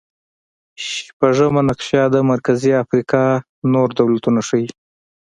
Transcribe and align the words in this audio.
شپږمه 0.87 1.61
نقشه 1.69 2.01
د 2.13 2.17
مرکزي 2.31 2.71
افریقا 2.83 3.23
نور 3.73 3.87
دولتونه 3.99 4.39
ښيي. 4.47 4.69